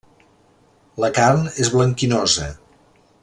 La 1.03 1.11
carn 1.19 1.45
és 1.65 1.71
blanquinosa. 1.75 2.49